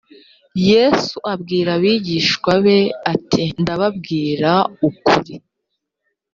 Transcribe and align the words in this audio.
yesu 0.69 1.15
abwira 1.33 1.69
abigishwa 1.77 2.51
be 2.63 2.79
ati 3.13 3.43
ndababwira 3.61 4.51
ukuri 4.87 5.35